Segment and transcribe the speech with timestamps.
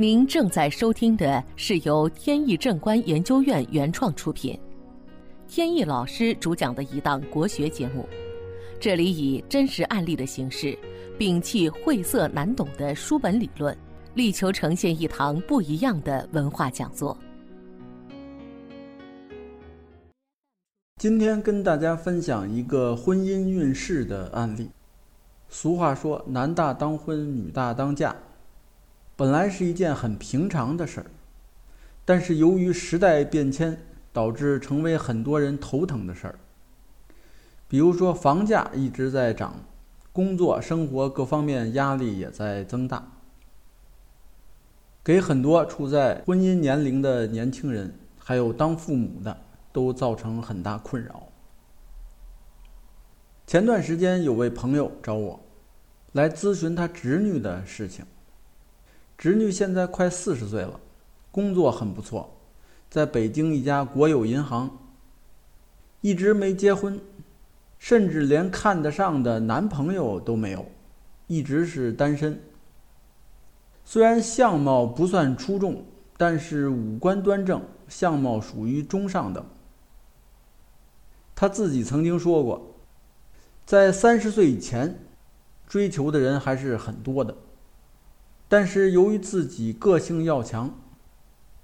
[0.00, 4.58] 您正在收听的是由天意正观研究院原创出品，
[5.46, 8.08] 天意老师主讲的一档国学节目。
[8.80, 10.74] 这里以真实案例的形式，
[11.18, 13.76] 摒弃晦涩难懂的书本理论，
[14.14, 17.14] 力求呈现一堂不一样的文化讲座。
[20.96, 24.70] 今天跟大家分享一个婚姻运势的案例。
[25.50, 28.16] 俗话说：“男大当婚，女大当嫁。”
[29.20, 31.06] 本来是一件很平常的事儿，
[32.06, 33.78] 但是由于时代变迁，
[34.14, 36.38] 导致成为很多人头疼的事儿。
[37.68, 39.56] 比如说，房价一直在涨，
[40.10, 43.12] 工作、生活各方面压力也在增大，
[45.04, 49.36] 给很多处在婚姻年龄的年轻人，还有当父母的，
[49.70, 51.28] 都造成很大困扰。
[53.46, 55.38] 前段时间有位朋友找我，
[56.12, 58.06] 来咨询他侄女的事情。
[59.20, 60.80] 侄女现在快四十岁了，
[61.30, 62.38] 工作很不错，
[62.88, 64.78] 在北京一家国有银行。
[66.00, 66.98] 一直没结婚，
[67.78, 70.64] 甚至连看得上的男朋友都没有，
[71.26, 72.40] 一直是单身。
[73.84, 75.84] 虽然相貌不算出众，
[76.16, 79.44] 但是五官端正，相貌属于中上等。
[81.34, 82.74] 他自己曾经说过，
[83.66, 84.98] 在三十岁以前，
[85.66, 87.36] 追求的人还是很多的。
[88.50, 90.74] 但是由于自己个性要强，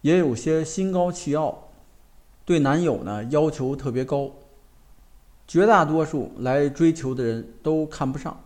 [0.02, 1.70] 也有些心高气傲，
[2.44, 4.30] 对男友呢要求特别高。
[5.48, 8.40] 绝大多数来追求的人都看不上，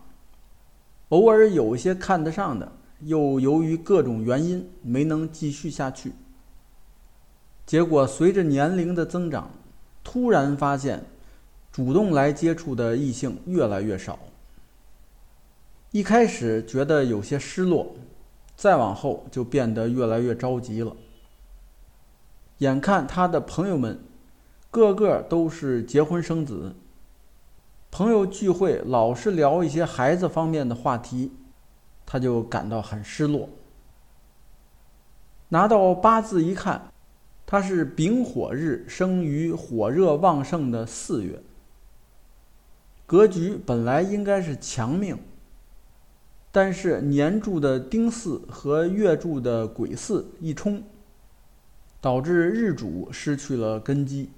[1.09, 6.11] 偶尔有一些看得上的，又由于各种原因没能继续下去。
[7.67, 9.51] 结果随着年龄的增长，
[10.03, 11.05] 突然发现
[11.71, 14.17] 主动来接触的异性越来越少。
[15.91, 17.95] 一开始觉得有些失落。
[18.61, 20.95] 再往后就变得越来越着急了。
[22.59, 23.99] 眼看他的朋友们
[24.69, 26.75] 个个都是结婚生子，
[27.89, 31.31] 朋友聚会老是聊一些孩子方面的话题，
[32.05, 33.49] 他就感到很失落。
[35.49, 36.83] 拿到八字一看，
[37.47, 41.41] 他是丙火日生于火热旺盛的四月，
[43.07, 45.17] 格局本来应该是强命。
[46.51, 50.83] 但是年柱的丁巳和月柱的癸巳一冲，
[52.01, 54.29] 导致日主失去了根基，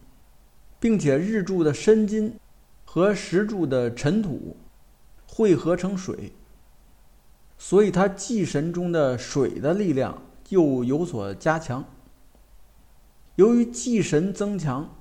[0.80, 2.36] 并且日柱的申金
[2.86, 4.56] 和时柱的辰土
[5.26, 6.34] 汇合成水，
[7.58, 11.84] 所以它忌神中的水的力量又有所加强。
[13.38, 14.96] 由于忌神增强，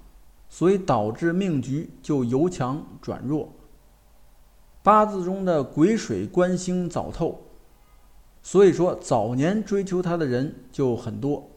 [0.48, 3.52] 所以导致命局就由强转弱。
[4.82, 7.42] 八字中的癸水官星早透，
[8.42, 11.48] 所以说早年追求他的人就很多。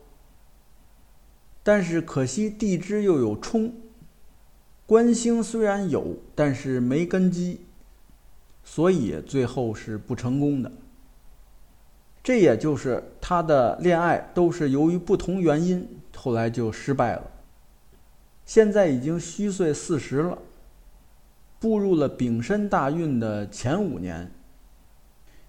[1.64, 3.74] 但是可惜地支又有冲，
[4.86, 7.62] 官星虽然有，但是没根基，
[8.64, 10.72] 所以最后是不成功的。
[12.24, 17.32] 这也就是他的恋爱都是由于不同原因，后来就失败了。
[18.46, 20.38] 现在已经虚岁四十了。
[21.60, 24.32] 步入了丙申大运的前五年，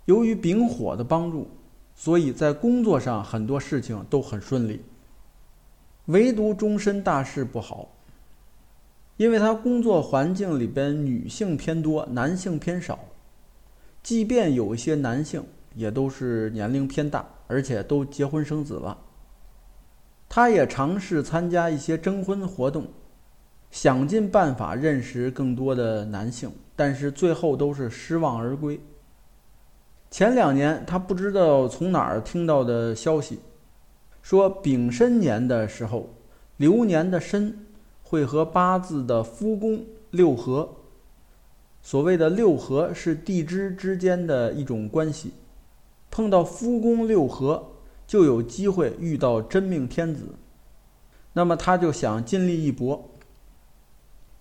[0.06, 1.48] 由于丙火的帮助，
[1.94, 4.82] 所以在工作上很多事情都很顺利。
[6.06, 7.88] 唯独终身大事不好，
[9.16, 12.98] 因为他工作环境里边女性偏多，男性偏少。
[14.02, 15.44] 即便有一些男性，
[15.74, 18.96] 也都是年龄偏大，而且都结婚生子了。
[20.28, 22.86] 他也尝试参加一些征婚活动。
[23.76, 28.80] 想尽办法认识更多的男性，但是最后都是失望而归。
[30.10, 33.38] 前两年，他不知道从哪儿听到的消息，
[34.22, 36.08] 说丙申年的时候，
[36.56, 37.66] 流年的申
[38.02, 40.66] 会和八字的夫宫六合。
[41.82, 45.34] 所谓的六合是地支之间的一种关系，
[46.10, 47.72] 碰到夫宫六合，
[48.06, 50.28] 就有机会遇到真命天子。
[51.34, 53.10] 那么他就想尽力一搏。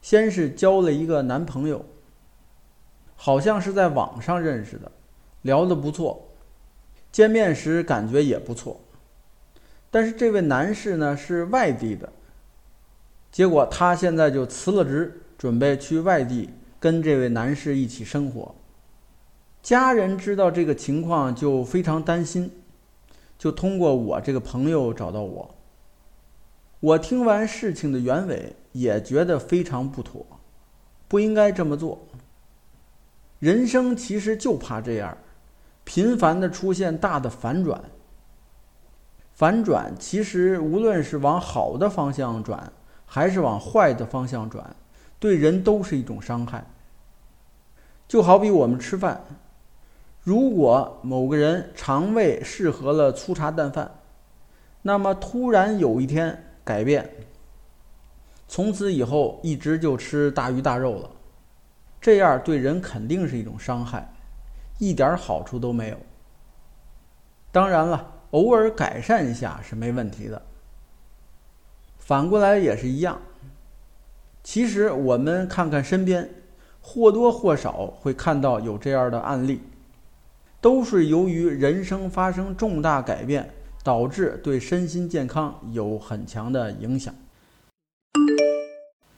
[0.05, 1.83] 先是交了一个男朋友，
[3.15, 4.91] 好像是在网上认识的，
[5.41, 6.27] 聊得不错，
[7.11, 8.79] 见面时感觉也不错。
[9.89, 12.13] 但是这位男士呢是外地的，
[13.31, 18.53] 结果他现在就辞了职，准备去外地跟这位男士一起生活。
[19.63, 22.51] 家人知道这个情况就非常担心，
[23.39, 25.54] 就通过我这个朋友找到我。
[26.85, 28.55] 我听完事情的原委。
[28.75, 30.25] 也觉得非常不妥，
[31.07, 31.97] 不应该这么做。
[33.39, 35.17] 人生其实就怕这样，
[35.85, 37.81] 频繁的出现大的反转。
[39.33, 42.73] 反转其实无论是往好的方向转，
[43.05, 44.75] 还是往坏的方向转，
[45.19, 46.65] 对人都是一种伤害。
[48.09, 49.21] 就好比我们吃饭，
[50.21, 53.89] 如果某个人肠胃适合了粗茶淡饭，
[54.81, 57.09] 那么突然有一天改变，
[58.49, 61.09] 从此以后一直就吃大鱼大肉了，
[62.01, 64.13] 这样对人肯定是一种伤害，
[64.79, 65.97] 一点好处都没有。
[67.53, 70.41] 当然了，偶尔改善一下是没问题的。
[71.99, 73.21] 反过来也是一样。
[74.43, 76.29] 其实我们看看身边。
[76.87, 79.59] 或多或少会看到有这样的案例，
[80.61, 83.49] 都是由于人生发生重大改变，
[83.85, 87.13] 导致对身心健康有很强的影响。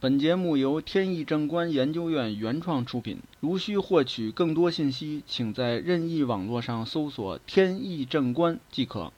[0.02, 3.19] 本节目由天意正观研究院原创出品。
[3.40, 9.14] 如需获取更多信息，请在任意网络上搜索“天意正观”即可。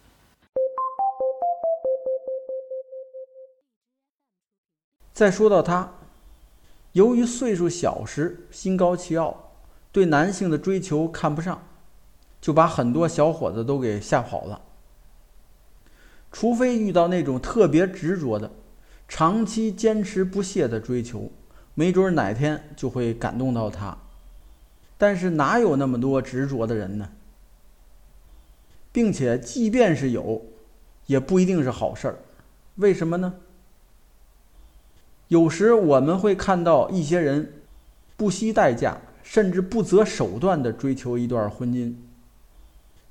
[5.12, 5.92] 再说到他。
[6.92, 9.52] 由于岁数小时心高气傲，
[9.92, 11.68] 对男性的追求看不上，
[12.40, 14.62] 就把很多小伙子都给吓跑了。
[16.32, 18.52] 除非遇到那种特别执着的、
[19.08, 21.32] 长期坚持不懈的追求，
[21.74, 23.98] 没准哪天就会感动到他。
[24.98, 27.10] 但是哪有那么多执着的人呢？
[28.92, 30.46] 并且即便是有，
[31.06, 32.20] 也不一定是好事儿。
[32.76, 33.36] 为什么呢？
[35.28, 37.62] 有时我们会看到一些人
[38.18, 41.96] 不惜代价，甚至不择手段地追求一段婚姻，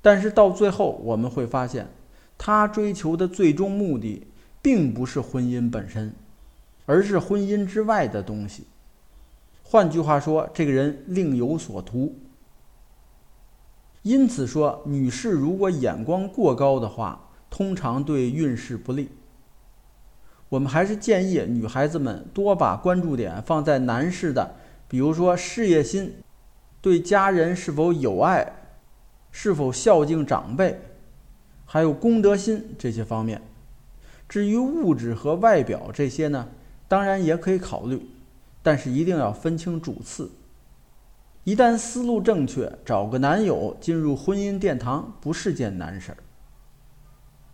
[0.01, 1.87] 但是到最后我们会发现，
[2.39, 4.25] 他追求的最终目的
[4.61, 6.13] 并不是婚姻本身，
[6.85, 8.63] 而是婚姻之外的东西。
[9.61, 12.15] 换句话说，这个人另有所图。
[14.01, 19.09] 因此说，女士如果眼光过高的话，通常对运势不利。
[20.47, 24.55] 我们还是建议女孩子们多把关注点放在男士的，
[24.87, 26.15] 比如说事业心、
[26.81, 28.53] 对家人是否有爱、
[29.29, 30.79] 是否孝敬长辈，
[31.71, 33.39] 还有公德心这些方面。
[34.27, 36.49] 至于物质和外表这些呢，
[36.87, 38.09] 当然也可以考虑，
[38.63, 40.31] 但是一定要分清主次。
[41.43, 46.17] 一旦思路正确，找个男友进入婚姻殿堂不是件难事儿。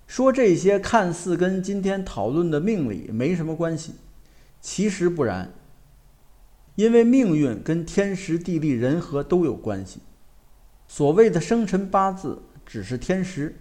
[0.07, 3.95] 说这些看似跟今天讨论的命理没什么关系，
[4.61, 5.51] 其实不然。
[6.75, 9.99] 因为命运跟天时地利人和都有关系。
[10.87, 13.57] 所谓的生辰八字只是天时，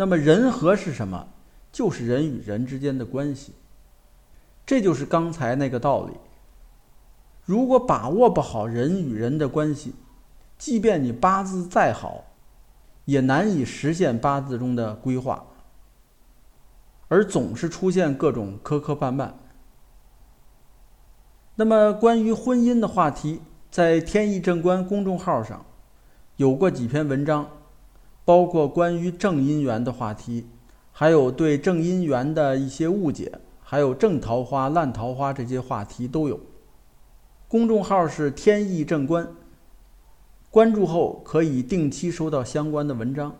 [0.00, 1.28] 那么人和是什么？
[1.70, 3.52] 就是人与人之间的关系。
[4.64, 6.14] 这就是刚才那个道理。
[7.44, 9.94] 如果把握不好人与人的关系，
[10.56, 12.24] 即便你八字再好。
[13.04, 15.44] 也难以实现八字中的规划，
[17.08, 19.32] 而总是出现各种磕磕绊绊。
[21.56, 25.66] 那么，关于婚姻的话题，在天意正观公众号上
[26.36, 27.46] 有过几篇文章，
[28.30, 30.46] 包括关于正姻缘的话题，
[30.92, 36.38] 还有对正姻缘的一些误解，还有正桃花、烂桃花这些话题都有。
[37.48, 39.26] 公众号是天意正观。
[40.48, 43.34] 关注后可以定期收到相关的文章。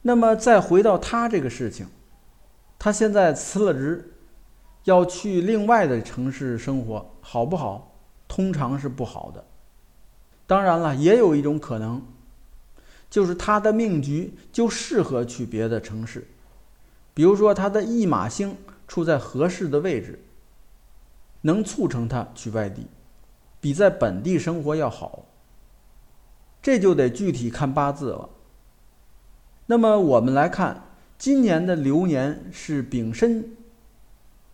[0.00, 1.86] 那么再回到他这个事情，
[2.78, 4.14] 他现在辞了职，
[4.84, 7.98] 要去另外的城市生活，好不好？
[8.26, 9.44] 通常是不好的。
[10.46, 12.00] 当然了，也有一种可能，
[13.12, 16.26] 就是他的命局就适合去别的城市，
[17.12, 18.56] 比如说他的驿马星
[18.88, 20.18] 处在合适的位置，
[21.42, 22.86] 能促成他去外地，
[23.60, 25.26] 比在本地生活要好。
[26.62, 28.30] 这就得具体看八字了。
[29.66, 30.82] 那么我们来看，
[31.18, 33.44] 今年的流年是丙申，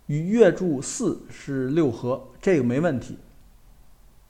[0.07, 3.19] 与月柱巳是六合，这个没问题。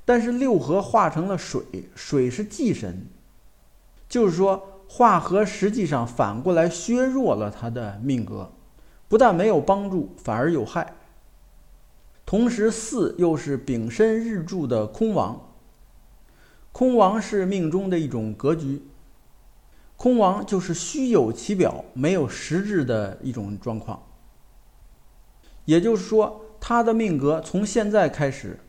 [0.05, 1.63] 但是六合化成了水，
[1.95, 3.07] 水是忌神，
[4.09, 8.53] 就是说化合实际上反过来削弱了他的命格，
[9.07, 10.95] 不但没有帮助，反而有害。
[12.25, 15.55] 同时巳又是丙申日柱的空王。
[16.73, 18.83] 空王是命中的一种格局，
[19.97, 24.03] 空王就是虚有其表，没有实质的一种状况。
[25.65, 28.61] 也就是说，他的命格从现在开始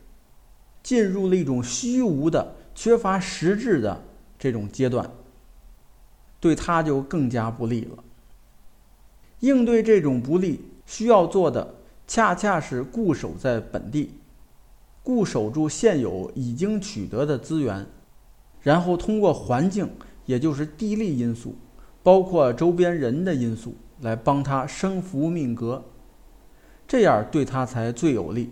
[0.82, 4.02] 进入了一种虚无的、缺乏实质的
[4.38, 5.10] 这种阶段，
[6.40, 8.02] 对他就更加不利了。
[9.40, 14.14] 应对这种不利，需要做的恰恰是固守在本地，
[15.02, 17.86] 固守住现有已经取得的资源。
[18.62, 19.88] 然后通过环境，
[20.26, 21.56] 也就是地利因素，
[22.02, 25.84] 包括周边人的因素来帮他生扶命格，
[26.86, 28.50] 这样对他才最有利。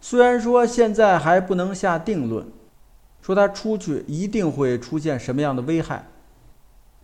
[0.00, 2.46] 虽然说现在还不能下定论，
[3.22, 6.08] 说他出去一定会出现什么样的危害，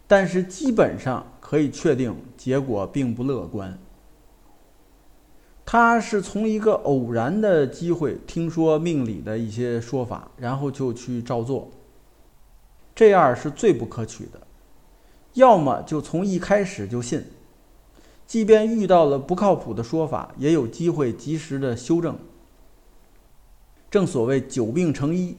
[0.06, 3.78] 但是基本上可以确定结果并不乐观。
[5.66, 11.70] 他是从一个偶然的机会听说命理的一些说法，然后就去照做，
[12.94, 14.42] 这样是最不可取的。
[15.32, 17.24] 要么就从一开始就信，
[18.26, 22.18] 即便遇到了不靠谱的说法，也有机会及时的修正。
[23.90, 25.38] 正所谓久病成医，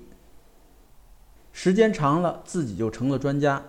[1.54, 3.64] 时间长了自己就成了专家。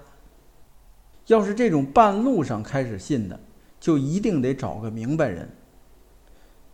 [1.26, 3.40] 要是这种半路上开始信的，
[3.80, 5.48] 就一定得找个明白人，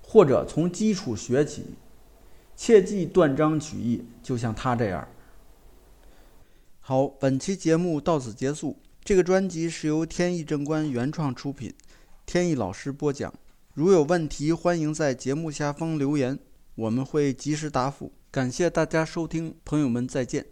[0.03, 1.75] 或者从基础学起，
[2.55, 5.09] 切忌断章取义，就像他这样。
[6.81, 8.77] 好，本期节目到此结束。
[9.05, 11.73] 这个专辑是由天意正观原创出品，
[12.25, 13.33] 天意老师播讲。
[13.75, 16.39] 如有问题，欢迎在节目下方留言，
[16.75, 18.13] 我们会及时答复。
[18.31, 20.47] 感谢大家收听，朋友们再见。